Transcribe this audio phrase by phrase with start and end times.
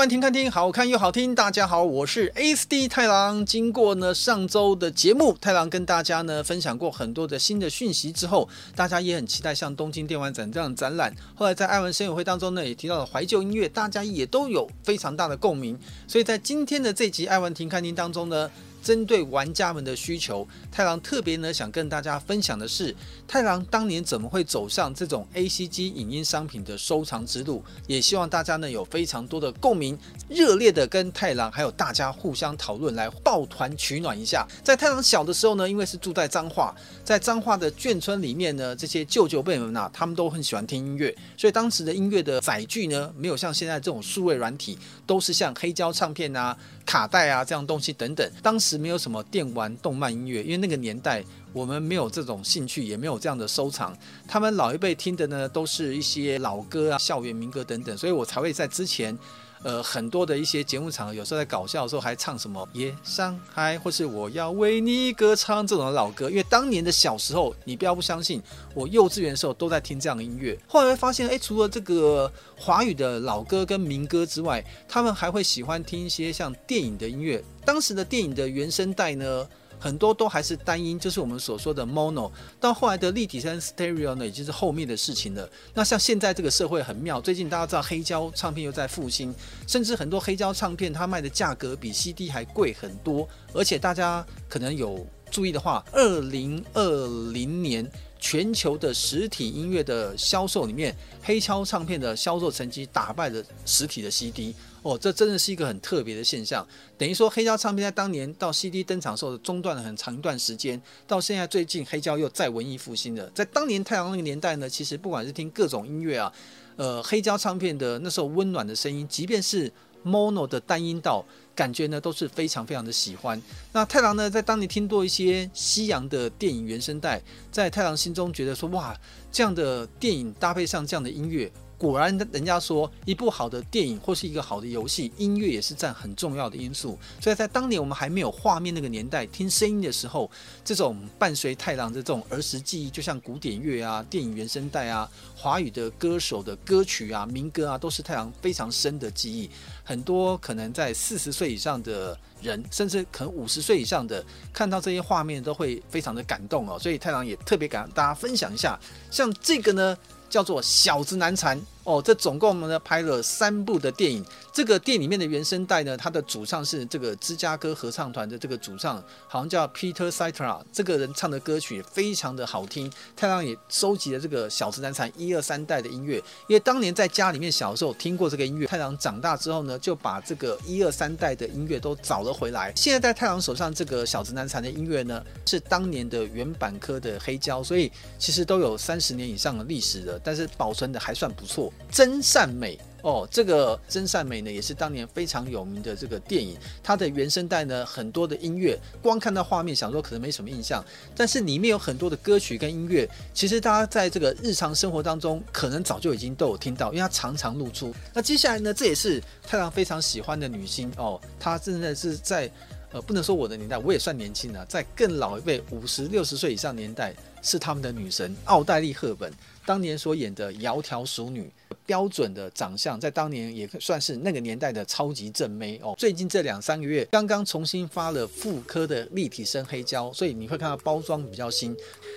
[0.00, 1.34] 玩听看听，好看又好听。
[1.34, 3.44] 大家好，我是 A S D 太郎。
[3.44, 11.14] 经过呢上周的节目，太郎跟大家呢分享过很多的新的讯息之后，大家也很期待像东京电玩展这样的展览。
[11.34, 15.78] 后来在爱玩声友会当中呢，也提到了怀旧音乐，大家也都有非常大的共鸣。
[16.08, 18.50] 所以在今天的这集爱玩停看听当中呢。
[18.82, 22.94] 针对玩家们的需求，太郎特别呢想跟大家分享的是，
[23.26, 34.46] 太郎当年怎么会走上这种 ACG 影音商品的收藏之路，也希望大家呢有非常多的共鸣，热烈的跟太郎还有大家互相讨论，来抱团取暖一下。
[34.64, 44.78] 在太郎小的时候呢，因为是住在彰化，在彰化的眷村里面呢，这些舅舅辈们啊，他们都很喜欢听音乐，所以当时的音乐的载具呢，没有像现在这种数位软体，
[45.10, 46.56] 都是像黑胶唱片啊。
[46.86, 53.96] 卡带啊，这样东西等等，当时没有什么电玩、动漫音乐，因为那个年代我们没有这种兴趣，也没有这样的收藏。
[54.28, 59.18] 他们老一辈听的呢，都是一些老歌啊、校园民歌等等，所以我才会在之前。
[59.62, 68.42] 呃，很多的一些节目场合，有时候在搞笑的时候还唱什么《夜上海》或是我要为你歌唱这种老歌，因为当年的小时候，你不要不相信，
[68.74, 70.58] 我幼稚园的时候都在听这样的音乐。
[70.66, 77.44] 后来发现，哎，除了这个华语的老歌跟民歌之外，他们还会喜欢听一些像电影的音乐。
[77.62, 79.46] 当时的电影的原声带呢，
[79.80, 82.30] 很多都还是单音，就是我们所说的 mono。
[82.60, 85.48] 到后来的立体声 stereo 呢，已经是后面的事情了。
[85.74, 89.34] 那像现在这个社会很妙，最近大家知道黑胶唱片又在复兴，
[89.66, 93.26] 甚至很多黑胶唱片它卖的价格比 CD 还贵很多。
[93.54, 97.90] 而且大家可能有注意的话，二零二零年
[98.20, 104.54] 全球的实体音乐的销售里面，黑胶唱片的销售成绩打败了实体的 CD。
[104.82, 106.66] 哦，这真的是一个很特别的现象。
[106.96, 113.28] 等于说，黑胶唱片在当年到 CD 登场的时候中断了很长一段时间，到现在最近黑胶又再文艺复兴了。
[113.34, 116.32] 在当年太阳那个年代呢，其实不管是听各种音乐啊，
[116.76, 119.70] 呃，黑胶唱片的那时候温暖的声音，即便是
[120.02, 121.22] mono 的单音道，
[121.60, 123.38] 感觉呢都是非常非常的喜欢。
[123.70, 127.20] 那太郎呢，在当年听多一些西洋的电影原声带，
[127.52, 128.98] 在太郎心中觉得说，哇，
[129.30, 131.52] 这样的电影搭配上这样的音乐。
[131.80, 136.98] 果然，人家说一部好的电影或是一个好的游戏，音乐也是占很重要的因素。
[137.18, 140.30] 所以在当年我们还没有画面那个年代，听声音的时候，
[140.62, 149.48] 这种伴随太郎的这种儿时记忆，就像古典乐啊、电影原声带啊、华语的歌手的歌曲啊、民歌啊，都是太郎非常深的记忆。
[149.82, 156.78] 很多可能在四十岁以上的人，甚至可能五十岁以上的，看到这些画面都会非常的感动哦。
[156.78, 158.78] 所以太郎也特别跟大家分享一下，
[159.10, 159.96] 像这个呢。
[160.30, 161.60] 叫做小子难缠。
[161.84, 164.24] 哦，这总共呢拍了三部的电影。
[164.52, 170.60] 这个电影里面的原声带呢，它的主唱是这个芝加哥合唱团的这个主唱，好像叫 Peter Cetera。
[170.72, 172.92] 这个人唱的歌曲非常的好听。
[173.16, 176.16] 太郎也收集了这个小子难缠一二三代的音乐，
[176.48, 178.66] 因为当年在家里面小时候听过这个音乐。
[178.66, 182.72] 太郎长大之后呢，就把这个一二三代的音乐都找了回来。
[182.76, 190.20] 现在在太郎手上这个小子难缠的音乐呢，是当年的原版刻的黑胶，所以其实都有三十年以上的历史了。
[190.22, 200.84] 但是保存的还算不错，真善美哦，这个真善美呢也是当年非常有名的这个电影，它的原声带呢很多的音乐，光看到画面想说可能没什么印象，
[201.16, 207.94] 但是里面有很多的歌曲跟音乐，其实大家在这个日常生活当中可能早就已经都有听到，因为它常常露出。
[208.12, 212.50] 那接下来呢，这也是太郎非常喜欢的女星哦，她真的是在
[212.92, 219.32] 呃不能说我的年代，我也算年轻了，在更老一辈五十六十岁以上年代是他们的女神奥黛丽·赫本。
[219.64, 221.48] 当年所演的窈窕淑女，
[221.86, 225.94] 标准的长相，在当年也算是那个年代的超级正妹哦。
[225.96, 231.76] 最近这两三个月，刚刚重新发了复刻的立体声黑胶，所以你会看到包装比较新。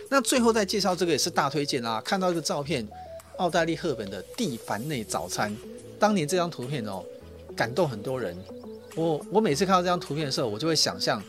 [0.10, 2.02] 那最后再介绍这个也是大推荐啦。
[2.04, 2.88] 看到这个照片，
[3.38, 5.52] 奥黛丽·赫本的《蒂凡内早餐》，
[6.00, 7.04] 当年这张图片哦，
[7.56, 8.36] 感动很多人。
[8.96, 11.22] 我我每次看到这张图片的时候，我就会想象。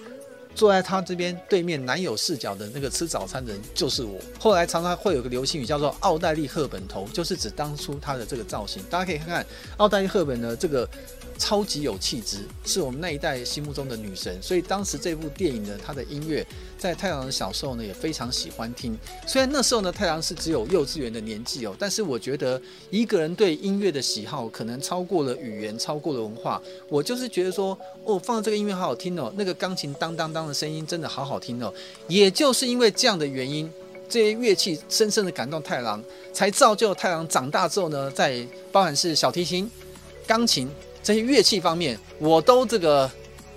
[0.55, 4.21] 坐在他这边对面男友视角的那个吃早餐的人就是我。
[4.39, 8.81] 后来常常会有个流行语叫做“奥黛丽·赫本头”，就是指当初他的这个造型。
[8.89, 9.45] 大家可以看看
[9.79, 10.89] 奥黛丽·赫本的这个。
[11.37, 14.41] 超级有气质，是我们那一代心目中的女神。
[14.41, 16.47] 所以当时这部电影呢，它的音乐
[16.85, 18.95] 在太郎的小时候呢也非常喜欢听。
[19.27, 22.61] 虽然那时候呢，太郎是只有幼稚园的年纪哦，但是我觉得
[22.91, 26.61] 一个人对音乐的喜好可能超过了语言，超过了文化。
[26.91, 31.73] 我就是觉得说，哦，放这个音乐好好听哦，那个钢琴当当当的声音真的好好听哦。
[32.07, 33.73] 也就是因为这样的原因，
[34.07, 36.05] 这些乐器深深的感动太郎，
[36.35, 39.71] 才造就太郎长大之后呢，在包含是小提琴、
[40.27, 40.69] 钢琴。
[41.03, 43.11] 这些乐器方面，我都这个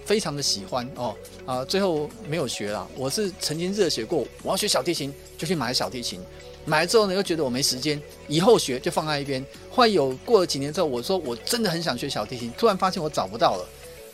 [0.08, 1.14] 非常的喜欢哦
[1.46, 2.88] 啊，最后没有学了。
[2.96, 6.22] 我是曾经热血过，我要学小提琴，就去买小提琴。
[6.64, 9.46] 买了之后呢，又觉得我没时间，以后学就放在一边。
[9.70, 13.70] 后来有过了几年之后，我说我真的很想学小提琴，突然发现我找不到了。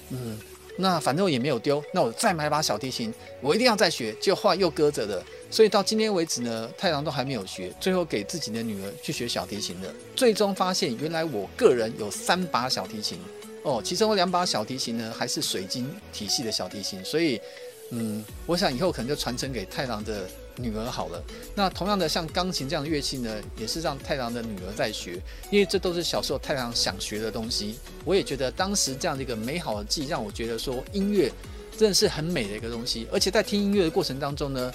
[0.10, 0.40] 嗯，
[0.78, 4.16] 那反正我也没有丢，那我再买把小提琴，我一定要再学。
[4.19, 5.24] 就后来又搁着了。
[5.51, 9.94] 所以到今天为止呢，太郎都还没有学，最后给自己的女儿去学小提琴了。
[10.16, 13.19] 最终发现，原来我个人有三把小提琴
[13.63, 17.39] 哦，其中有两把小提琴呢还是水晶体系的小提琴，所以
[17.92, 20.27] 嗯，我想以后可能就传承给太郎的
[20.57, 21.24] 女儿好了。
[21.56, 25.19] 那同样的，像钢琴这样的乐器呢，也是让太郎的女儿在学，
[25.50, 27.75] 因为这都是小时候太郎想学的东西。
[28.04, 31.31] 我也觉得当时这样的一个美好的记忆，让我觉得说音乐
[31.77, 34.74] 真的是很美的一个东西，而且在听音乐的过程当中呢。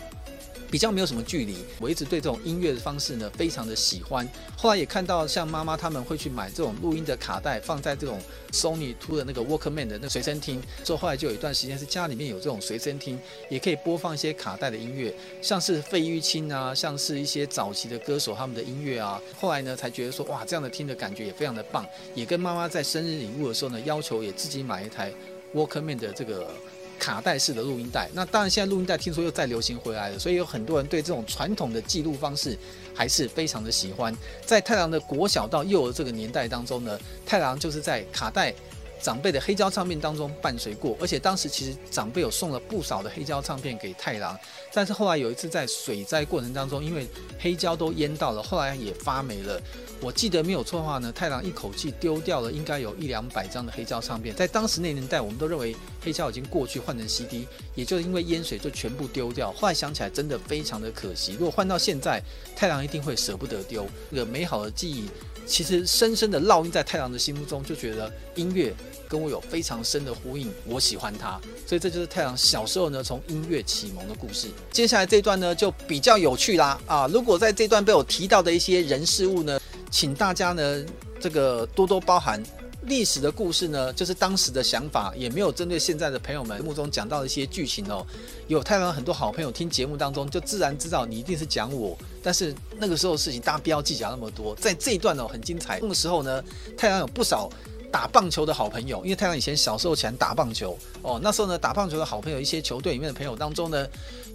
[0.71, 4.29] 比较没有什么距离，我一直对这种音乐的方式呢非常的喜欢。
[4.57, 8.21] 后来也看到像妈妈他们会去买这种录音的卡带，放在这种
[8.53, 10.63] Sony Two 的那个 Walkman 的那随身听。
[10.85, 13.19] 之后后来就有一段时间是家里面有这种随身听，
[13.49, 19.21] 也可以播放一些卡带的音乐，像是费玉清啊，像是一些早期的歌手他们的音乐啊。
[19.41, 21.87] 后来呢才觉得说哇，这样的听的感觉也非常的棒。
[22.15, 25.13] 也跟妈妈在生日礼物的时候呢，要求也自己买一台
[25.55, 26.51] Walkman 的这个。
[26.99, 32.59] 卡带式的录音带，那当然现在录音带听说又再流行回来了，所以有很多人对这种传统的记录方式
[32.95, 34.15] 还是非常的喜欢。
[34.45, 38.55] 在太郎的国小到幼儿这个年代当中呢，太郎就是在卡带。
[39.01, 44.39] 长辈的黑胶唱片当中伴随过，而且当时其实长辈有送了不少的黑胶唱片给太郎，
[44.73, 47.07] 但是后来有一次在水灾过程当中，因为
[47.39, 49.61] 黑胶都淹到了，后来也发霉了。
[50.01, 59.53] 我记得没有错的话呢，太郎一口气丢掉了应该有一两百张的黑胶唱片，在当时那年代，我们都认为黑胶已经过去，换成 CD，也就是因为淹水就全部丢掉。
[59.53, 62.23] 后来想起来真的非常的可惜，如果换到现在，
[62.55, 65.09] 太郎一定会舍不得丢那个美好的记忆。
[65.47, 68.73] 其实深深的烙印在太郎的心目中，就觉得音乐
[69.09, 74.49] 跟我有非常深的呼应，我喜欢它，所以这就是太阳小时候呢从音乐启蒙的故事。
[74.73, 77.07] 接下来这段呢就比较有趣啦啊！
[77.09, 79.61] 如果在这段被我提到的一些人事物呢，
[79.91, 80.85] 请大家呢
[81.21, 82.43] 这个多多包涵。
[82.83, 88.07] 历史的故事呢，就是当时的想法，也没有针对现在的朋友们节目中讲到的一些剧情哦。
[88.47, 91.99] 有太阳很多好朋友听节目当中，就自然知道你一定是讲我。
[92.23, 94.57] 但是那个时候的事情，大家不要计较那么多。
[94.57, 95.79] 在这一段哦，很精彩。
[95.83, 96.43] 那个时候呢，
[96.79, 97.51] 太阳有不少
[97.91, 101.19] 打棒球的好朋友，因为太阳以前小时候喜欢打棒球哦。
[101.23, 103.87] 那时候呢，打棒球的好朋友，一些球队里面的朋友当中呢，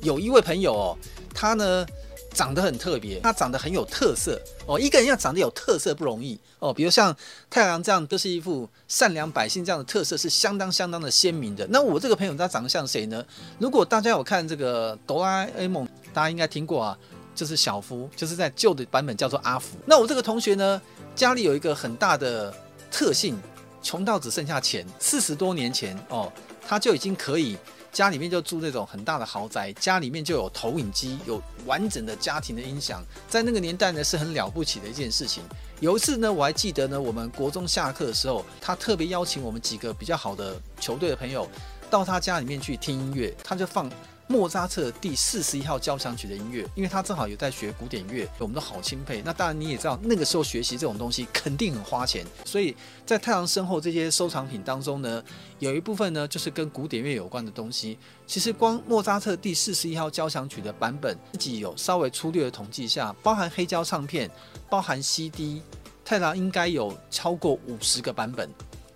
[0.02, 0.98] 有一位朋友哦，
[1.34, 1.86] 他呢。
[2.34, 4.80] 长得很特别，他长得很有特色哦。
[4.80, 6.74] 一个人要长得有特色不容易哦。
[6.74, 7.16] 比如像
[7.48, 11.64] 太阳这样，都是一副善良百姓这样的特色，是相当相当的鲜明的。
[11.68, 13.24] 那我这个朋友他长得像谁呢？
[13.60, 16.98] 如果大家有看这个哆啦 A 梦，大家应该听过啊，
[17.36, 19.78] 就是小夫，就是在旧的版本叫做阿福。
[19.86, 20.82] 那我这个同学呢，
[21.16, 22.52] 家里有一个很大的
[22.94, 23.36] 特性，
[23.82, 24.86] 穷到只剩下钱。
[25.00, 26.32] 四十多年前哦，
[26.68, 27.58] 他就已经可以。
[27.92, 35.44] 家里面就住那种很大的豪宅，家里面就有投影机，有完整的家庭的音响，在那个年代呢是很了不起的一件事情。
[35.80, 41.48] 有一次呢，我还记得呢，我们国中下课的时候，他特别邀请我们几个比较好的球队的朋友
[41.90, 43.88] 到他家里面去听音乐，他就放。
[44.28, 49.22] 莫扎特第四十一号交响曲的音乐，因为他正好有在学古典乐，我们都好钦佩。
[49.24, 52.76] 那当然你也知道，那个时候学习这种东西肯定很花钱，所以
[53.06, 55.22] 在太郎身后这些收藏品当中呢，
[55.60, 57.98] 有一部分呢就是跟古典乐有关的东西。
[58.26, 64.32] 其实光莫扎特第四十一号交响曲的版本，自己有稍微粗略的统计一下，包含黑胶唱片，
[64.70, 65.62] 包含 CD，
[66.06, 68.50] 太郎应该有超过五十个版本。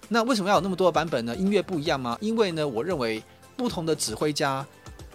[0.07, 1.35] 那为什么要有那么多的版本呢？
[1.35, 2.17] 音乐不一样吗？
[2.21, 3.21] 因为呢，我认为
[3.57, 4.65] 不同的指挥家。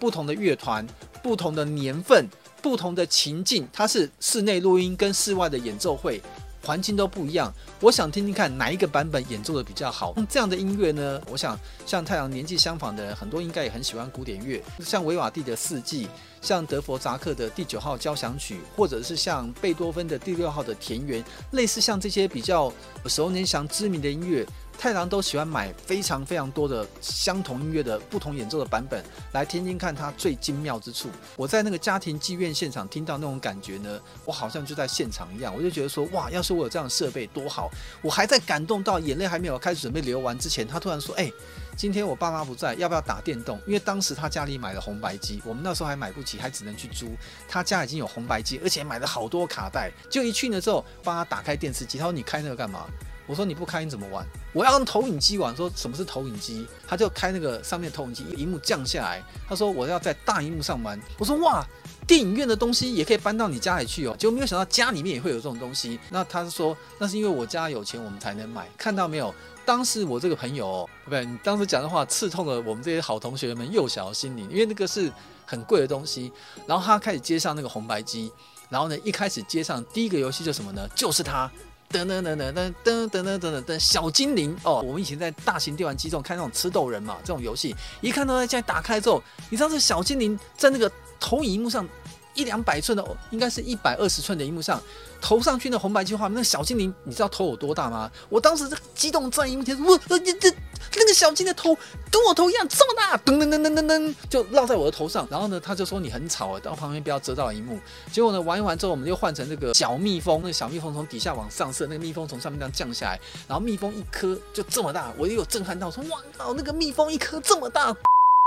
[0.02, 0.84] 不同的乐团、
[1.22, 2.28] 不同的年份、
[2.60, 6.20] 不同的情境，它是室内录音跟室外的演奏会，
[6.60, 7.54] 环境都不一样。
[7.78, 10.12] 我想听听看哪一个版本演奏的比较好。
[10.28, 11.56] 这样的音乐呢，我想
[11.86, 16.06] 像太阳年纪相仿的人，很多应该也很喜欢古典乐，像维瓦蒂的《四季》，
[16.40, 24.44] 像德弗札克的第九号交响曲，或者是像贝多芬的第六号的田园，类似像这些比较耳熟能详、知名的音乐。
[24.82, 31.08] 太郎都喜欢买非常非常多的相同音乐的不同演奏的版本来听听看它最精妙之处。
[31.36, 37.70] 我在那个家庭剧院现场听到那种感觉呢，我好像就在现场一样，我就觉得说哇，要是我有这样的设备多好！
[38.02, 41.30] 我还在感动到眼泪还没有开始准备流完之前，他突然说：“哎、
[41.76, 47.06] 今天我爸妈不在，要不要打电动？”因为当时他家里买了红白机，我们那时候还买不起，还只能去租。
[47.48, 49.92] 他家已经有红白机，而且买了好多卡带。
[50.10, 52.86] 就一去了之后，帮他打开电视机，他说：“你开那个干嘛？”
[53.26, 54.26] 我说你不开你怎么玩？
[54.52, 55.54] 我要用投影机玩。
[55.56, 56.66] 说什么是投影机？
[56.86, 59.22] 他就开那个上面投影机，萤幕降下来。
[59.48, 61.00] 他说我要在大荧幕上玩。
[61.18, 61.64] 我说哇，
[62.06, 64.16] 电影院的东西也可以搬到你家里去哦。
[64.18, 65.98] 结果没有想到家里面也会有这种东西。
[66.10, 68.68] 那他说那是因为我家有钱，我们才能买。
[68.76, 69.34] 看到没有？
[69.64, 75.10] 当时我这个朋友哦，不对，你当时讲的话刺痛了我们这些好同学们幼小的心灵，因为那个是
[75.46, 76.32] 很贵的东西。
[76.66, 78.32] 然后他开始接上那个红白机，
[78.68, 80.86] 然后呢，一开始接上第一个游戏就什么呢？
[80.96, 81.48] 就是他。
[81.92, 84.82] 噔噔噔噔噔噔噔噔噔噔，小精灵哦！
[84.84, 91.86] 我们以前在大型电玩机中看那种吃豆人嘛，这种游戏，一看到它现在打开之后，你知道这小精灵在那个投影幕上。
[92.34, 94.82] 一两百寸的，应该是一百二十寸的荧幕上
[95.20, 98.10] 投上去那红白机画面，那小精灵，你知道头有多大吗？
[98.30, 100.50] 我当时这激动在荧幕前，我这这
[100.96, 101.76] 那个小鸡的头
[102.10, 105.26] 跟我头一样这么大，噔噔噔噔噔噔，就落在我的头上。
[105.30, 107.78] 然后呢，他就说你很吵，到旁边不要遮到荧幕。
[108.12, 116.20] 结果呢，玩一玩之后，我们就换成那个小蜜蜂，那个小蜜蜂从底下往上射，那个蜜蜂从上面这样降下来，然后蜜蜂一颗就这么大，我也有震撼到，说哇，
[116.56, 117.94] 那个蜜蜂一颗这么大。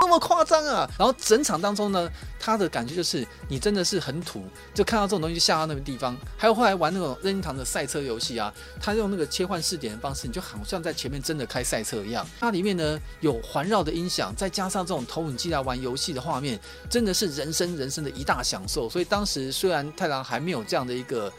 [0.06, 0.88] 那么夸张啊！
[1.00, 2.08] 然后整场当中呢，
[2.40, 6.16] 他的感觉就是你真的是很土，就看到这种东西就下到那个地方。
[6.38, 12.24] 还有后来玩那种任天堂的赛车游戏啊，他用那个切换视点的方式，你就好像在前面真的开赛车一样。
[12.40, 18.88] 它里面呢有环绕的音响，再加上这种投影机来玩游戏的画面，真的是人生人生的一大享受。
[18.88, 21.34] 所以当时虽然太郎还没有这样的一个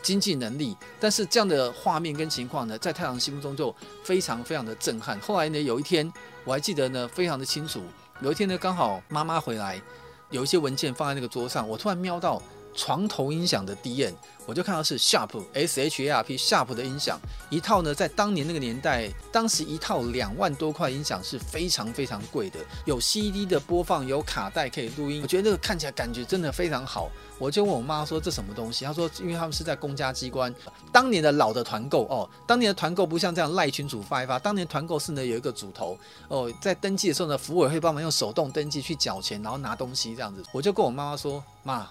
[0.00, 3.74] 经济能力，但是这样的画面跟情况呢，在太郎心目中就
[4.04, 5.18] 非常非常的震撼。
[5.18, 6.12] 后来呢，有一天
[6.44, 7.82] 我还记得呢，非常的清楚。
[8.22, 9.82] 有一天呢，刚好妈妈回来，
[10.30, 12.40] 有一些文件放在那个桌上，我突然瞄到
[12.74, 14.12] 床头音响的 DM，
[14.46, 27.10] 我就看到是 Sharp S H A R P Sharp 的音响一套呢，在当年那个年代，当时一套两万多块音响是非常非常贵的，有 CD 的播放，有卡带可以录音，我觉得那个看起来感觉真的非常好。
[27.38, 28.84] 我就问我妈说，这什么东西？
[28.84, 30.54] 她说，因为他们是在公家机关，
[30.92, 35.98] 当年的老的团购哦，当年的团购不像这样赖群主发一发，当年团购是呢有一个主头
[36.28, 40.42] 哦，在登记的时候呢，服务会帮忙用手动登记去缴钱，然后拿东西这样子。
[40.52, 41.90] 我就跟我妈妈说，妈，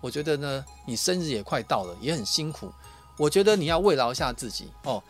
[0.00, 2.72] 我觉得呢你生日也快到了，也很辛苦，
[3.16, 5.02] 我觉得你要慰劳一下自己哦，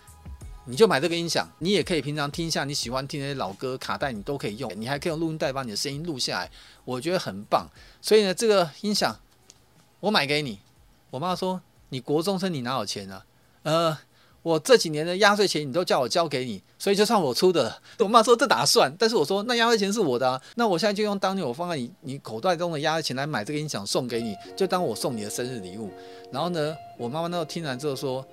[0.64, 6.50] 你就买这个音响，你也可以平常听一下你喜欢听那些老歌卡带，你都可以用，你还可以用录音带把你的声音录下来，
[6.84, 7.68] 我觉得很棒。
[8.00, 9.16] 所以呢，这个音响。
[9.98, 10.60] 我买给你，
[11.10, 13.24] 我妈说，你国中生你哪有钱啊？
[13.62, 13.98] 呃，
[14.46, 17.80] 我这几年的压岁钱你都叫我交给你，所以就算我出的了。
[17.98, 25.90] 我妈说这打算，但是我说那压岁钱是我的啊，那我现在就用当年我放在你你口袋中的压岁钱来买这个音响送给你，就当我送你的生日礼物。
[26.30, 28.24] 然后呢，我妈妈那时候听完之后说。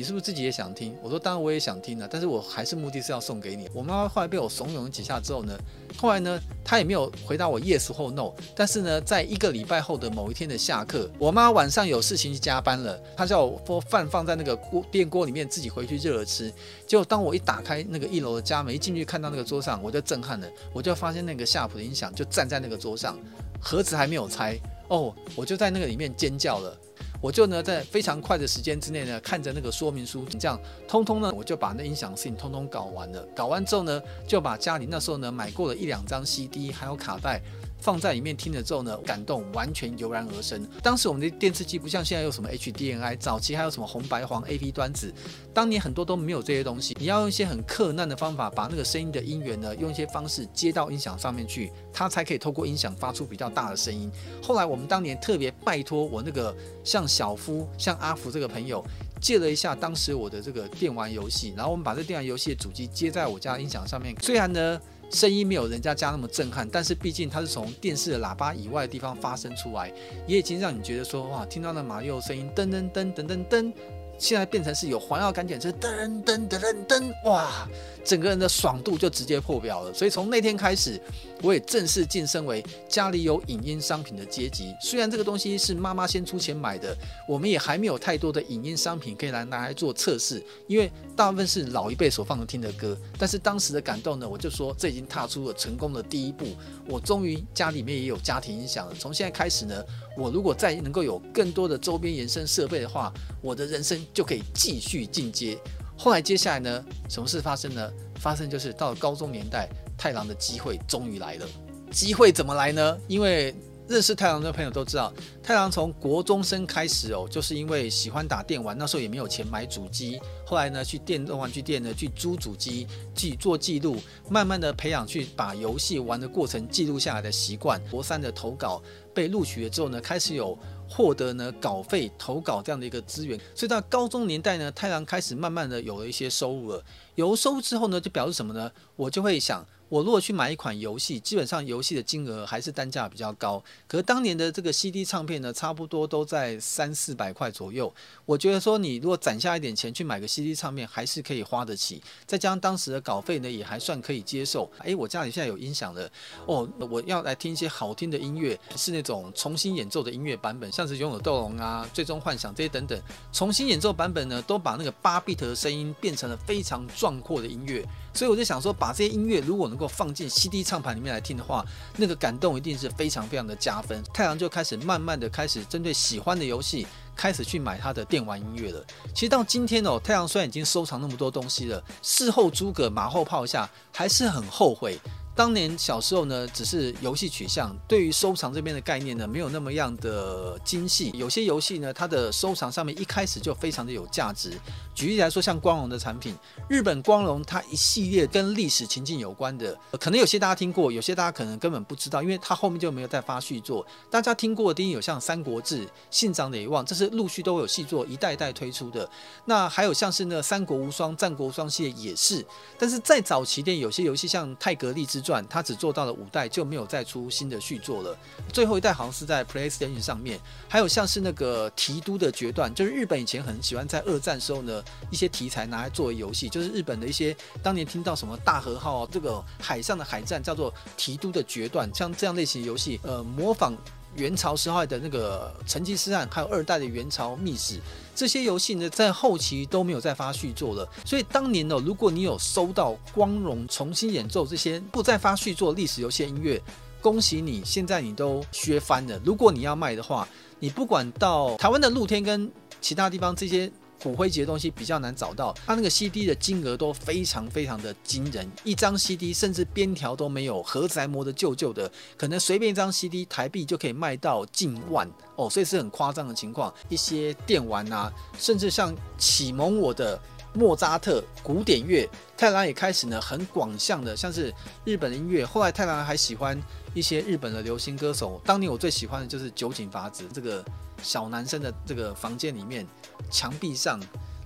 [0.00, 0.96] 你是不是自己也想听？
[1.02, 3.68] 我说当然我也想听了，但是我还是目的是要送给你。
[3.74, 5.54] 我妈妈后来被我怂恿了几下之后呢，
[5.98, 8.32] 后来呢，她也没有回答我 yes 或 no。
[8.56, 16.50] 但是呢，在一个礼拜后的某一天的下课，我妈晚上有事情去加班了，她叫我把饭放在那个锅电锅里面，自己回去热了吃。
[16.86, 23.18] 结果当我一打开那个一楼的家门，一进去看到那个桌上，我就震撼了，我就发现那个夏普的音响就站在那个桌上，
[23.60, 26.74] 盒子还没有拆哦，我就在那个里面尖叫了。
[27.20, 30.58] 我就呢，在非常快的时间之内呢，看着那个说明书，这样
[30.88, 33.22] 通通呢，我就把那音响事情通通搞完了。
[33.36, 37.40] 搞完之后呢，就把家里那时候呢买过的一两张 CD，还有卡带。
[37.80, 40.66] 放在里面听了之后呢，感动完全油然而生。
[40.82, 45.12] 当时我们的电视机不像现在有什么 HDMI，早期还有什么红白黄 AV 端子，
[45.54, 46.96] 当年很多都没有这些东西。
[47.00, 54.10] 你要用一些很克难的方法，把那个声音的音源呢，用一些方式接到音响上面去，它才可以透过音响发出比较大的声音。
[54.42, 58.84] 后来我们当年特别拜托我那个像小夫、像阿福这个朋友
[59.20, 64.80] 借了一下当时我的这个电玩游戏，然后我们把这电玩游戏的主机接在我家音响上面，虽然呢。
[65.10, 69.92] 声音没有人家家那么震撼，但是毕竟它是从电视的喇叭以外的地方发生出来，
[70.26, 73.72] 也已经让你觉得说哇，听到那马六声音噔噔噔噔噔噔。
[74.18, 77.66] 现在变成是有环绕感检测，噔噔噔噔噔，哇，
[78.04, 79.92] 整个人的爽度就直接破表了。
[79.92, 81.00] 所以从那天开始，
[81.42, 84.74] 我也正式晋升为家里有影音商品的阶级。
[84.82, 86.96] 虽然这个东西是妈妈先出钱买的，
[87.28, 92.96] 我们也还没有太多的影音商品可以来拿来做测试，因为大部分是老一辈所放的听的歌。
[93.18, 96.46] 但是当时的感动呢，我就说这已经踏出了成功的第一步。
[96.86, 98.94] 我终于家里面也有家庭音响了。
[98.98, 99.84] 从现在开始呢，
[100.16, 105.58] 我如果再能够有更多的周边延伸设备的话，我的人生就可以继续进阶。
[106.02, 107.92] 后来接下来呢，什么事发生呢？
[108.18, 111.46] 发生就是到了高中年代，太郎的机会终于来了。
[111.90, 112.98] 机会怎么来呢？
[113.06, 113.54] 因为
[113.86, 120.18] 认识太郎的朋友都知道，太郎从国中生开始哦，就是因为喜欢打电玩，那时候也没有钱买主机。
[120.46, 123.98] 后来呢，去电动玩具店呢去租主机，去做记录，
[124.30, 127.78] 慢慢的培养去把游戏玩的过程记录下来的习惯。
[127.90, 128.82] 国三的投稿
[129.14, 130.58] 被录取了之后呢，开始有。
[130.90, 133.40] 获得呢稿费投稿这样的一个资源。
[133.54, 136.84] 所以到高中年代呢，太郎开始慢慢的有了一些收入了。
[137.14, 138.70] 有收入之后呢，就表示什么呢？
[138.96, 139.64] 我就会想。
[139.90, 143.62] 我如果去买一款游戏，基本上游戏的金额还是单价比较高。
[143.88, 147.92] 可是当年的这个 CD 唱片呢，差不多都在三四百块左右。
[148.24, 152.00] 我觉得说，你如果攒下一点钱去买个 CD 唱片，还是可以花得起。
[152.24, 154.70] 再加上当时的稿费呢，也还算可以接受。
[154.84, 156.08] 诶，我家里现在有音响了，
[156.46, 162.96] 哦，我要来听一些好听的音乐，是那种重新演奏的音乐版本，像是《勇者斗龙》啊，《最终幻想》这些等等，
[163.32, 167.84] 重新演奏版本呢，都把那个八 bit 的声音变成了非常壮阔的音乐。
[168.12, 171.64] 所以我就想说，把这些音乐如果能够放进 CD 唱盘里面来听的话，
[171.96, 174.02] 那个感动一定是非常非常的加分。
[174.12, 178.84] 太阳就开始慢慢的开始针对喜欢的游戏，开始去买他的电玩音乐了。
[179.14, 184.98] 其实到今天哦，太阳虽然已经收藏那么多东西了，事后诸葛马后炮下，还是很后悔。
[185.40, 191.10] 当年小时候呢，只是游戏取向，对于收藏这边的概念呢，没有那么样的精细。
[191.14, 194.52] 有些游戏呢，它的收藏上面一开始就非常的有价值。
[194.94, 196.36] 举例来说，像光荣的产品，
[196.68, 203.86] 日本光荣它一系列跟历史情境有关的， 可能有些大家听过，有些大家可能根本不知道，因为它后面就没有再发续作。
[204.10, 209.08] 大家听过的，第一有像《三国志》、《信长磊望》，这是陆续都有续作，一代一代推出的。
[209.46, 212.44] 那还有像是那《三国无双》、《战国无双》系列也是。
[212.78, 215.28] 但是再早期点，有些游戏像《太合立志传》。
[215.48, 218.16] 他只做到了五代，就没有再出新的续作了。
[218.52, 233.76] 最后一代好像是在 PlayStation 上面，还有像是那个提督的决断，就是日本以前很喜欢在二战时候呢，一些题材拿来作为游戏，就是日本的一些当年听到什么大和号这个海上的海战叫做提督的决断，像这样类型游戏，呃，模仿。
[234.16, 237.80] 元朝时候的那个成吉思汗，还有二代的元朝秘史，
[238.20, 240.86] 这些游戏呢，在后期都没有再发续作了。
[241.06, 246.60] 所以当年呢，如果你有收到光荣重新演奏这些不再发续作历史游戏音乐，
[247.00, 249.18] 恭喜你，现在你都削翻了。
[249.24, 253.72] 如果你要卖的话，你不管到台湾的露天跟其他地方这些。
[254.02, 266.72] 骨灰级的东西比较难找到，它那个 CD 的金额都非常非常的惊人，一张 CD 甚至边条都没有，盒子还磨得旧旧的，可能随便一张 CD 台币就可以卖到近万哦，所以是很夸张的情况。
[266.88, 270.20] 一些电玩啊，甚至像启蒙我的
[270.54, 274.52] 莫扎特古典乐，太郎也开始呢很广向的，像是
[274.84, 275.44] 日本的音乐。
[275.44, 276.60] 后来太郎还喜欢
[276.94, 280.64] 一些日本的流行歌手，当年我最喜欢的就是酒井法子这个。
[281.02, 282.86] 小男生的这个房间里面，
[283.30, 284.00] 墙壁上，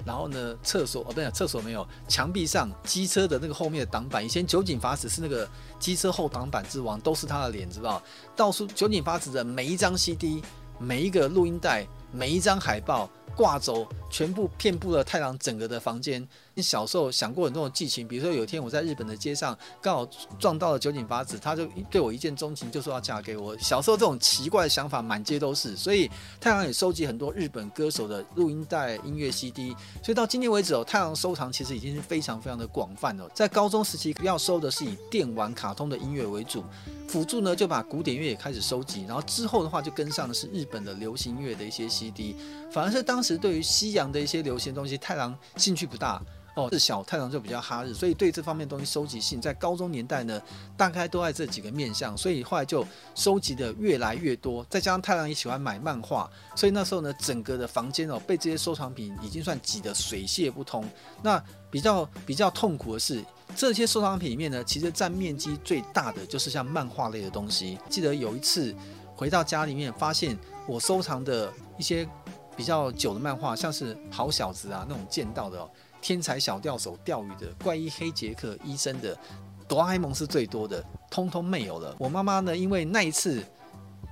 [0.04, 8.02] 然后呢，厕所哦，不对，厕所没有，墙壁上机车的那个后面的挡板，以前酒井法子是那个机车后挡板之王，都是他的脸，知道？
[8.36, 10.42] 到处酒井法子的每一张 CD，
[10.78, 13.10] 每一个录音带，每一张海报。
[13.36, 16.24] 挂轴全部遍布了太郎整个的房间。
[16.54, 23.58] 你小时候想过很多种剧情，比如说有一天我在日本的街上刚好撞到了酒井法子，他就对我一见钟情，就说要嫁给我。
[23.58, 26.08] 小时候这种奇怪的想法满街都是，所以
[26.40, 29.74] 太郎也收集很多日本歌手的录音带、音乐 CD。
[30.00, 33.28] 所以到今天为止哦，太郎收藏其实已经是非常非常的广泛了。
[33.34, 36.62] 在高中时期要收的是以电玩、卡通的音乐为主，
[37.08, 42.36] 辅助呢就把古典乐也开始收集，然后之后的话就跟上的是日本的流行乐的一些 CD，
[42.70, 46.20] 反而是当时对于西洋的一些流行东西，太郎兴趣不大
[46.54, 46.68] 哦。
[46.70, 50.40] 是小太郎就比较哈日，所以对这方面东西收集性在高中年代呢，
[50.76, 54.64] 大概都在这几个面向，所以后来就收集的越来越多。
[54.68, 60.84] 再加上太郎也喜欢买漫画，所以那时候呢，整个的房间哦，被这些收藏品已经算挤得水泄不通。
[61.22, 63.24] 那比较比较痛苦的是，
[63.56, 67.78] 这些收藏品里面呢，其实占面积最大的就是像漫画类的东西。
[67.88, 68.72] 记得有一次
[69.16, 72.08] 回到家里面，发现我收藏的一些。
[72.56, 75.68] 比较久的漫画，像是好小子啊那种剑道的哦，
[76.00, 79.18] 天才小钓手钓鱼的，怪医黑杰克医生的，
[79.66, 81.96] 哆啦 A 梦是最多的，通通没有了。
[81.98, 83.42] 我妈妈呢，因为那一次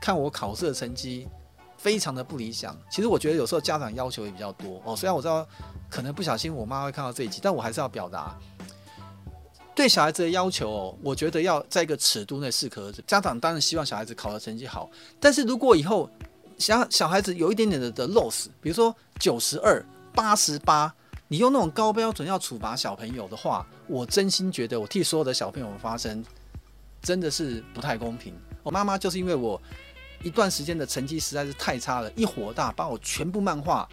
[0.01, 1.29] 看我考试的成绩
[1.77, 4.97] 非常的不理想，其实我觉得有时候家长要求也比较多哦。
[4.97, 5.47] 虽然我知道
[5.89, 8.37] 可能不小心我妈会看到这一集，但我还是要表达
[9.73, 10.99] 对小孩子的要求哦。
[11.01, 13.01] 我觉得要在一个尺度内适可而止。
[13.07, 16.11] 家长当然希望小孩子考的成绩好，但是如果以后
[16.59, 19.85] 小小孩子有一点点的的 loss，比如说九十二、
[20.15, 20.93] 八十八，
[21.29, 26.25] 你用那种高标准要处罚小朋友的话，我真心觉得我替所有的小朋友发声，
[27.03, 28.35] 真的是不太公平。
[28.63, 29.61] 我妈妈就是因为我
[30.23, 33.89] 一段时间的成绩实在是太差了，一火大把我全部漫画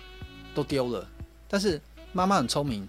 [0.54, 1.08] 都丢了。
[1.48, 1.82] 但是
[2.13, 2.88] 妈妈很聪明。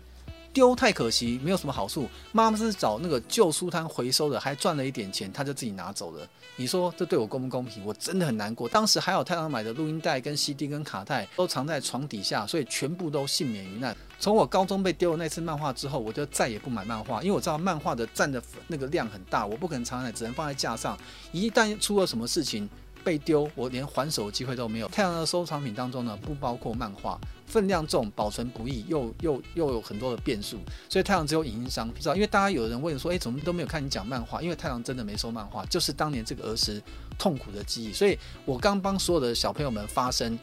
[0.52, 2.08] 丢太可惜，没有什么好处。
[2.32, 6.26] 妈妈是找那个旧书摊回收的，还赚了一点钱，他就自己拿走了。
[6.56, 7.84] 你说这对我公不公平？
[7.84, 8.68] 我真的很难过。
[8.68, 13.96] 当时还有太郎买的录音带、跟 CD、跟卡带都藏在床底下，所以全部都幸免于难。
[14.18, 20.98] 从我高中被丢了那次漫画之后，我就再也不买漫画，因为我知道漫画的占的那个量很大，我不可能藏在，只能放在架上。
[21.32, 22.68] 一旦出了什么事情，
[23.02, 24.88] 被丢，我连还手的机会都没有。
[24.88, 27.18] 太阳的收藏品当中呢，不包括漫画，
[27.50, 30.56] 分量重，保存不易，又又又有很多的变数，
[30.88, 32.00] 所以太阳只有影音商品。
[32.00, 32.14] 知道？
[32.14, 34.40] 因为大家有人问说，诶，怎么都没有看你讲漫画？
[34.40, 36.80] 因为太阳真的没收漫画，就是当年这个儿时
[37.18, 37.92] 痛苦的记忆。
[37.92, 40.38] 所以我刚帮所有的小朋友们发声，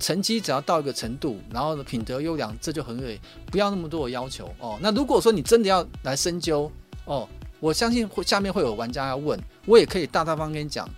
[0.00, 3.20] 成绩只要到一个程度，然后品德优良，这就很对，
[3.52, 4.78] 不要那么多的要求哦。
[4.80, 6.72] 那如果说你真的要来深究
[7.04, 7.28] 哦。
[7.60, 10.88] 我相信会下面会有玩家要问，我也可以大大方跟你讲，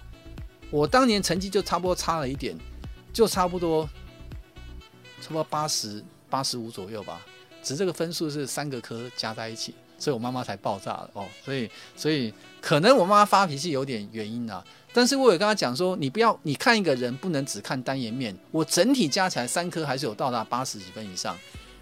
[0.70, 2.54] 我当年成绩就差不多差了一点，
[3.14, 3.88] 就差不多
[5.20, 7.20] 差不多八十八十五左右吧，
[7.62, 21.38] 只这个分数是三个科加在一起，所以我妈妈才爆炸了哦，所以所以可能我妈妈发脾气有点原因啊，但是我有跟她讲说，你不要你看一个人不能只看单颜面，我整体加起来三科还是有到达八十几分以上，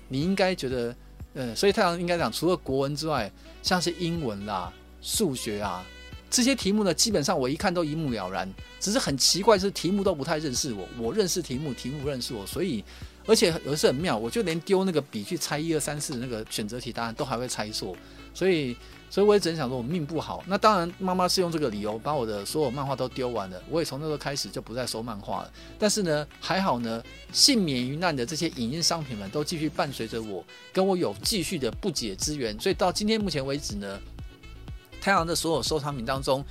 [0.09, 0.95] 你应该觉得。
[1.35, 3.31] 嗯，所以太阳应该讲，除了国文之外，
[3.63, 5.85] 像是英文啦、数学啊
[6.31, 8.51] 这些题目呢，基本上我一看都一目了然。
[8.81, 12.45] 只是很奇怪，是题目都不太认识我，我认识题目，题目不认识我。
[12.47, 12.83] 所以，
[13.29, 17.97] 而且有的是很妙，我就连丢那个笔去猜一二三四那个选择题答案都还会猜错。
[18.35, 18.77] 所以。
[19.11, 20.45] 所以我也只能想说，我命不好。
[20.47, 23.59] 那当然，妈妈是用这个理由把我的所有漫画都丢完了。
[23.71, 25.51] 我也从那时候开始就不再收漫画了。
[25.79, 32.55] 但是呢，还好呢，幸免于难的这些影音商品们都继续伴随着我，跟我有继续的不解之缘。
[32.61, 33.99] 所以到今天目前为止呢，
[35.01, 36.45] 太阳的所有收藏品当中，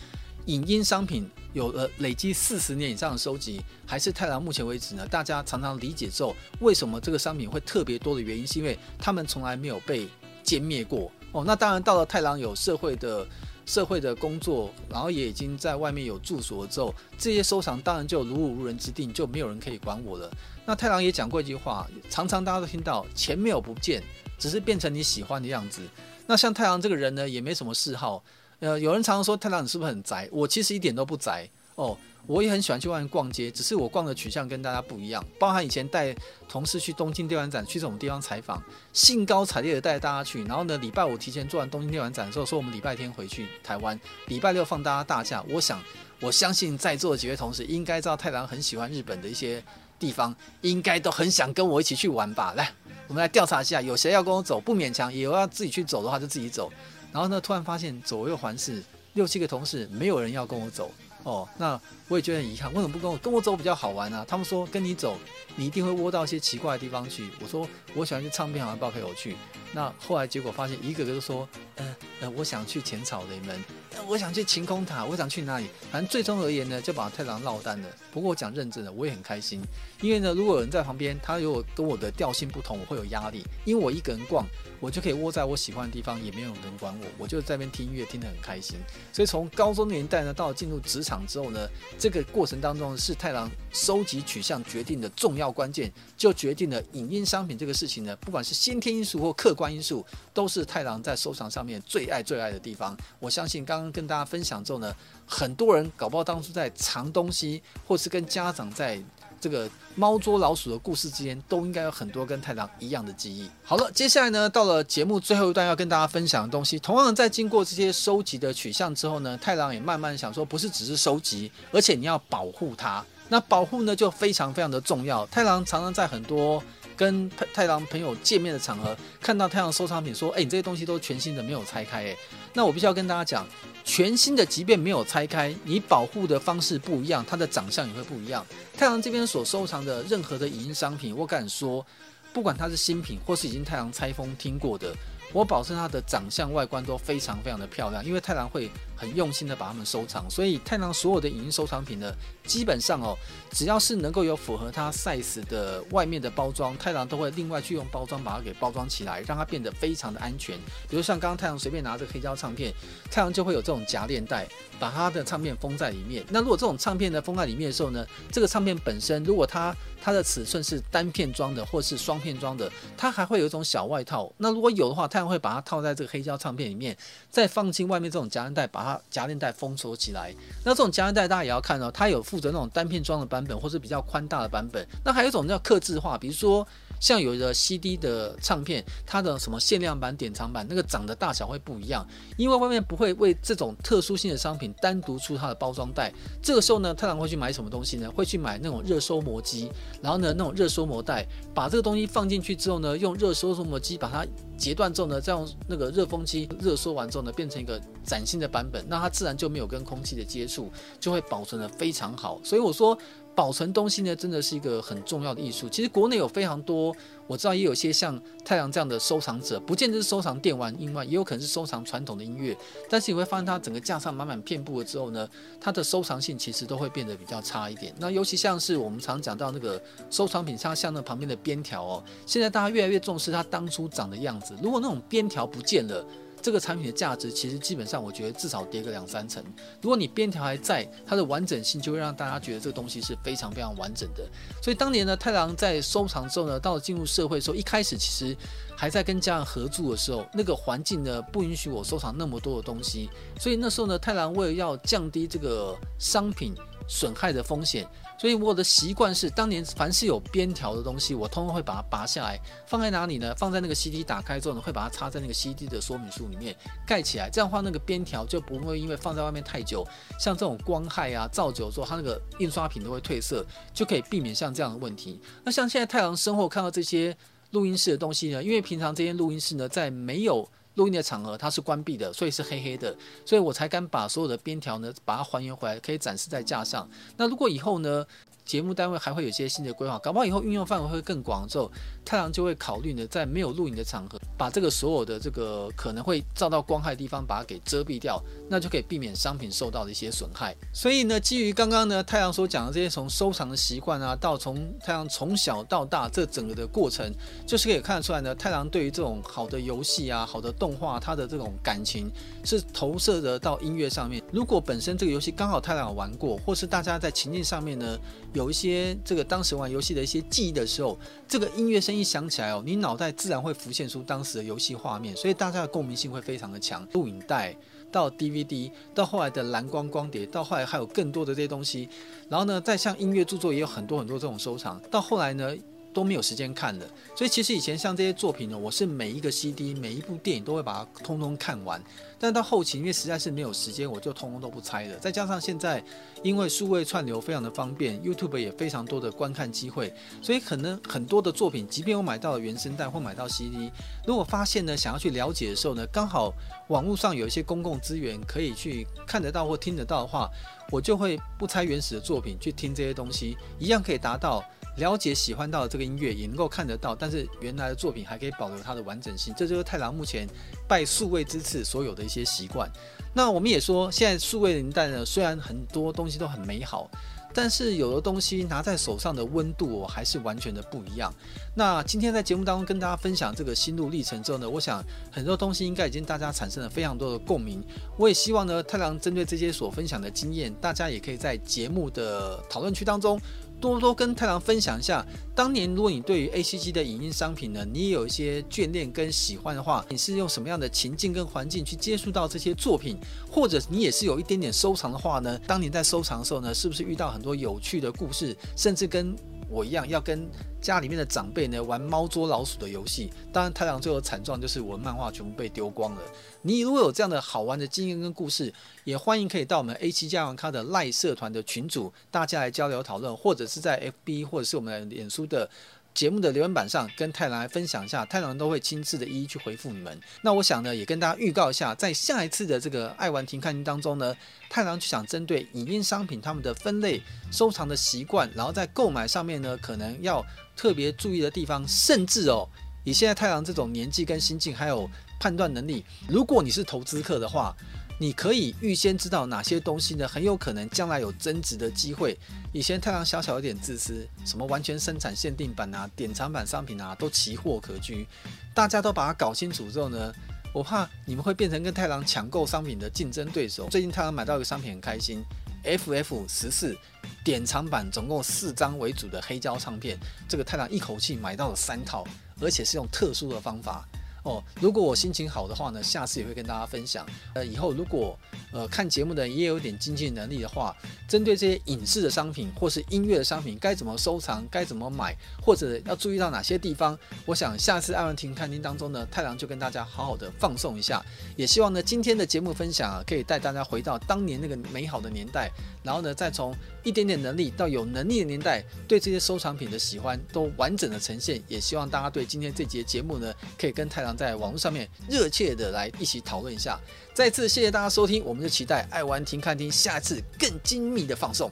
[0.47, 10.07] 影音商品有了累积四十年以上的收集，还是太郎目前为止呢，大家常常理解之后，为什么这个商品会特别多的原因，是因为他们从来没有被
[10.43, 11.11] 歼灭过。
[11.31, 13.27] 哦，那当然，到了太郎有社会的
[13.65, 20.31] 社会的工作，然后也已经在外面有住所之后，这些收藏当然就如我无人之地，就没有人可以管我了。
[20.65, 24.01] 那太郎也讲过一句话，常常大家都听到，钱没有不见，
[24.37, 25.81] 只是变成你喜欢的样子。
[26.25, 28.23] 那像太郎这个人呢，也没什么嗜好。
[28.59, 30.27] 呃，有人常常说太郎你是不是很宅？
[30.31, 31.97] 我其实一点都不宅哦。
[32.25, 35.23] 我也很喜欢去外面逛街，只是我逛的取向跟大家不一样。
[35.39, 36.13] 包含以前带
[36.49, 40.43] 同事去东京电玩展，去这种地方采访，兴高采烈的带大家去。
[40.43, 45.41] 然后呢，礼拜五提前做完东京电玩展的时候，说我们礼拜天回去台湾，礼拜六放大家大假。
[45.47, 45.81] 我想，
[46.19, 49.63] 我相信在座的几位同事应该知道太郎很喜欢日本的一些
[49.97, 52.53] 地方，应该都很想跟我一起去玩吧。
[52.57, 52.69] 来，
[53.07, 54.59] 我们来调查一下，有谁要跟我走？
[54.59, 56.69] 不勉强，有要自己去走的话就自己走。
[57.17, 60.91] 然后呢，突然发现左右环视六七个同事，没有人要跟我走。
[61.23, 61.81] 哦，那。
[62.09, 64.25] 我也觉得很遗憾，为什么不跟我跟我走比较好玩呢、啊？
[64.25, 65.17] 他们说跟你走，
[65.57, 67.29] 你一定会窝到一些奇怪的地方去。
[67.41, 69.35] 我说我喜欢去唱片行，不陪我去。
[69.73, 73.61] 那后来结果发现，一个个都说，呃呃，我想去浅草雷门，
[73.93, 75.67] 呃，我想去晴空塔，我想去哪里？
[75.91, 77.89] 反正最终而言呢，就把太郎落单了。
[78.13, 79.61] 不过我讲认真的，我也很开心，
[79.99, 83.43] 因为呢，如果有人在旁边，他如果跟我的调性不同，我会有压力。
[83.65, 84.45] 因为我一个人逛，
[84.79, 88.77] 我就可以窝在我喜欢的地方，也没有人管我，我就在那边听音乐，听得很开心。
[89.11, 91.67] 所以从高中年代呢，到进入职场之后呢。
[91.99, 102.95] 这个过程当中是太郎收集取向决定的重要关键，就决定了影音商品这个事情呢，不管是先天因素或客观因素，都是太郎在收藏上面最爱最爱的地方。
[103.19, 109.01] 我相信刚刚跟大家分享之后呢，很多人搞不好当初在藏东西，或是跟家长在。
[109.39, 113.49] 这个猫捉老鼠的故事之间，都应该有很多跟太郎一样的记忆。
[113.63, 123.03] 好了，接下来呢，到了节目最后一段要跟大家分享的东西，同样在经过这些收集的取向之后呢，太郎也慢慢想说，不是只是收集，而且你要保护它。
[123.29, 125.25] 那保护呢，就非常非常的重要。
[125.27, 126.63] 太郎常常在很多
[126.95, 132.15] 跟太郎朋友见面的场合，看到太郎收藏品，说：“哎，你这些东西都是全新的，没有拆开。”哎，
[132.53, 133.47] 那我必须要跟大家讲。
[133.83, 138.45] 全新的，即便没有拆开，你保护的方式不一样，它的长相也会不一样。
[138.77, 141.85] 太阳这边所收藏的任何的影音商品，我敢说，
[142.33, 144.93] 不管它是新品或是已经太阳拆封听过的，
[145.31, 152.11] 我保证它的长相外观都非常非常的漂亮，因为太阳会很用心的把它们收藏，所以太郎所有的影音收藏品呢，
[152.45, 153.15] 基本上哦，
[153.51, 160.57] 只要是能够有符合它 size 的外面的包装，太郎都会另外去用包装把它给包装起来，让它变得非常的安全。
[160.89, 162.73] 比如像刚刚太郎随便拿着黑胶唱片，
[163.11, 164.47] 太郎就会有这种夹链袋，
[164.79, 166.25] 把它的唱片封在里面。
[166.29, 174.31] 那如果这种唱片呢封在里面的时候呢，这个唱片本身如果它它的尺寸是单片装的或是双片装的，它还会有一种小外套。
[174.37, 176.97] 那如果有的话，太阳会把它套在这个黑胶唱片里面，
[177.29, 180.33] 再放进外面这种夹链袋，把它夹链带封锁起来。
[180.63, 184.87] 那这种夹链带大家也要看到，它有负责那种单片装的版本，或是比较宽大的版本。
[185.03, 186.65] 那还有一种叫刻字化，比如说
[186.99, 192.05] 像有的 CD 的唱片，它的什么限量版、典藏版，那个长的大小会不一样，
[192.37, 196.11] 因为外面不会为这种特殊性的商品单独出它的包装袋。
[196.41, 198.09] 这个时候呢，太郎会去买什么东西呢？
[198.11, 204.25] 会去买那种热收膜机，然后呢，那种热收膜袋，把这个东西放进去之后呢，用热收膜机把它
[204.57, 212.39] 截断之后呢，再用那个热风机热缩完之后呢，变成一个崭新的版本，那它自然就没有跟空气的接触，就会保存得非常好。
[212.43, 212.97] 所以我说。
[213.37, 215.69] 保存东西呢，真的是一个很重要的艺术。
[215.69, 216.91] 其实国内有非常多，
[217.27, 222.57] 我知道也有些像太阳这样的收藏者，不见得是收藏电玩音乐，也有可能是收藏传统的音乐。
[222.89, 225.29] 但是你会发现，它整个架上满满遍布了之后呢，
[225.61, 227.93] 它的收藏性其实都会变得比较差一点。
[227.99, 234.55] 那尤其像是我们常讲到那个收藏品，像像那旁边的边条哦，现在大家越来越重视它当初长的样子。
[234.63, 236.03] 如果那种边条不见了，
[236.41, 239.43] 这个产品的价值其实基本上，我觉得至少跌个两三成。
[239.81, 244.27] 如果你边条还在，它的完整性就会让大家觉得这个东西是非常非常完整的。
[244.61, 248.35] 所以当年呢，太郎在收藏之后呢，到了进入社会的时候，一开始其实
[248.75, 253.09] 还在跟家人合住的时候，那个环境呢不允许我收藏那么多的东西。
[253.39, 256.53] 所以那时候呢，太郎为了要降低这个商品
[256.87, 257.87] 损害的风险。
[258.17, 263.33] 所以我的习惯是，当年凡是有边条的东西，我通常会把它拔下来，放在哪里呢？
[263.35, 267.29] 放在那个 CD 打开之后呢，会把它插在那个 CD 的说明书里面盖起来。
[267.29, 269.85] 这样的话，那个边条就不会因为放在外面太久，
[270.19, 275.19] 像这种光害啊、照久之后，它那个印刷品都会褪色，就可以避免像这样的问题。
[275.43, 277.15] 那像现在太郎身后看到这些
[277.51, 286.89] 录音室的东西呢，因为平常这些录音室呢，在没有录音的场合它是关闭的，所以是黑黑的，所以我才敢把所有的边条呢把它还原回来，可以展示在架上。
[287.17, 288.05] 那如果以后呢，
[288.47, 291.69] 节目单位还会有一些新的规划，搞不好以后运用范围会更广之后，
[292.05, 300.55] 太郎就会考虑呢，在没有录影的场合，把这个所有的这个可能会照到光害的地方，把它给遮蔽掉，那就可以避免商品受到的一些损害。
[300.73, 307.13] 所以呢，基于刚刚呢太郎所讲的这些从收藏的习惯啊，到从太郎从小到大这整个的过程，
[307.45, 312.09] 就是可以看得出来呢，太郎对于这种好的游戏啊、好的动画，他的这种感情
[312.45, 314.23] 是投射的到音乐上面。
[314.31, 317.97] 如果本身这个游戏刚好太郎玩过，或是大家在情境上面呢，
[318.37, 320.97] 有一些这个当时玩游戏的一些记忆的时候，
[321.27, 326.87] 这个音乐声一响起来哦，你脑袋自然会浮现出当时的游戏画面，所以大家的共鸣性会非常的强。
[326.93, 327.55] 录影带
[327.91, 331.89] 到 DVD，到后来的蓝光光碟，到后来还有更多的这些东西，
[332.29, 335.55] 然后呢，再像音乐著作也有很多很多这种收藏，到后来呢。
[335.97, 341.81] 都没有时间看了，所以其实以前像这些作品呢，我是每一个 CD、每一部电影都会把它通通看完。
[342.19, 344.95] 但到后期，因为实在是没有时间，我就通通都不拆了。
[344.99, 345.83] 再加上现在
[346.21, 353.71] 因为数位串流非常的方便，YouTube 也非常多的观看机会，所以可能很多的作品，即便我买到了原声带或买到 CD，
[354.05, 356.31] 如果发现呢想要去了解的时候呢，刚好
[356.67, 360.29] 网络上有一些公共资源可以去看得到或听得到的话，
[360.71, 364.43] 我就会不拆原始的作品去听这些东西，一样可以达到。
[364.77, 370.27] 了解喜欢到的这个音乐也能够看得到，但是原来的作品还可以保留它的完整性，这就是太郎目前
[370.67, 372.71] 拜数位之赐所有的一些习惯。
[373.13, 376.87] 那我们也说，现在数位年代呢，虽然很多东西都很美好，
[377.33, 381.11] 但是有的东西拿在手上的温度哦，还是完全的不一样。
[381.55, 387.63] 那今天在节目当中跟大家分享这个心路历程之后呢，我想很多东西应该已经大家产生了非常多的共鸣。
[387.97, 393.19] 我也希望呢，太郎针对这些所分享的经验，大家也可以在节目的讨论区当中。
[393.59, 402.97] 多多跟太郎分享一下，当年如果你对于 ACG 的影音商品呢，你也有一些眷恋跟喜欢的话，你是用什么样的情境跟环境去接触到这些作品，
[403.31, 405.39] 或者你也是有一点点收藏的话呢？
[405.47, 409.15] 当年在收藏的时候呢，是不是遇到很多有趣的故事，甚至跟
[409.49, 410.29] 我一样要跟
[410.61, 416.01] 家里面的长辈呢玩猫捉老鼠的游戏，当然太阳最后惨状就是我的漫画全部被丢光了。
[416.41, 425.49] 你如果有这样的好玩的经验跟故事，也欢迎可以到我们 A 七家玩咖的赖社团的群组，大家来交流讨论，或者是在 FB 或者是我们的脸书的。
[425.97, 429.99] 节目的留言板上跟太郎来分享一下，太郎都会亲自的一一去回复你们。
[430.21, 434.15] 那我想呢，也跟大家预告一下，在下一次的这个爱玩停看听当中呢，
[434.47, 440.23] 太郎就想针对影音商品他们的分类、收藏的习惯，然后在购买上面呢，可能要
[440.55, 442.47] 特别注意的地方，甚至哦，
[442.83, 444.87] 以现在太郎这种年纪跟心境，还有
[445.19, 447.57] 判断能力，如果你是投资客的话。
[447.99, 452.15] 你可以预先知道哪些东西呢，很有可能将来有增值的机会。
[452.53, 458.07] 以前太郎小小有点自私，什么完全生产限定版啊、典藏版商品啊，都奇货可居。
[458.53, 460.13] 大家都把它搞清楚之后呢，
[460.53, 463.67] 我怕你们会变成跟太郎抢购商品的竞争对手。
[463.69, 465.23] 最近太郎买到一个商品很开心
[465.63, 466.77] ，FF 十四
[467.23, 469.97] 典藏版，总共四张为主的黑胶唱片，
[470.29, 472.05] 这个太郎一口气买到了三套，
[472.39, 473.87] 而且是用特殊的方法。
[474.27, 474.43] 哦。
[474.59, 477.05] 如果我心情好的话呢，下次也会跟大家分享。
[477.33, 478.17] 呃，以后如果
[478.51, 480.75] 呃看节目的也有点经济能力的话，
[481.07, 491.03] 针对这些影视的商品或是音乐的商品，该怎么收藏，该怎么买，或者要注意到哪些地方，我想下次爱玩亭看厅当中呢，太郎就跟大家好好的放送一下。
[491.35, 495.49] 也希望呢，今天的节目分享啊，可以带大家回到当年那个美好的年代，
[495.83, 501.41] 然后呢，再从一点点能力到有能力的年代，对这些收藏品的喜欢都完整的呈现。
[501.47, 506.79] 也希望大家对今天这节节目呢，可以跟太郎在网络上面热切的来一起讨论一下。
[507.13, 511.51] 再次谢谢大家收听，我们就期待爱玩听看听下次更精密的放送。